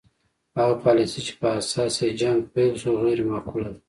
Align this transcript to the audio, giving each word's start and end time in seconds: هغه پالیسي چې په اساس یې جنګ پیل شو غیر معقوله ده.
هغه 0.57 0.75
پالیسي 0.83 1.19
چې 1.27 1.33
په 1.39 1.47
اساس 1.59 1.93
یې 2.03 2.11
جنګ 2.21 2.37
پیل 2.53 2.73
شو 2.81 2.91
غیر 3.03 3.19
معقوله 3.29 3.69
ده. 3.75 3.79